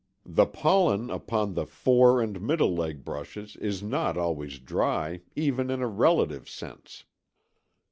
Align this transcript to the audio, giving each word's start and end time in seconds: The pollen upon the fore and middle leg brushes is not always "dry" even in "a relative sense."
The 0.25 0.47
pollen 0.47 1.11
upon 1.11 1.53
the 1.53 1.67
fore 1.67 2.23
and 2.23 2.41
middle 2.41 2.73
leg 2.73 3.05
brushes 3.05 3.55
is 3.57 3.83
not 3.83 4.17
always 4.17 4.57
"dry" 4.57 5.21
even 5.35 5.69
in 5.69 5.83
"a 5.83 5.87
relative 5.87 6.49
sense." 6.49 7.03